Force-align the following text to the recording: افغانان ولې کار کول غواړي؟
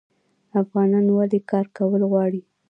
افغانان 0.61 1.05
ولې 1.11 1.39
کار 1.51 1.65
کول 1.77 2.01
غواړي؟ 2.11 2.41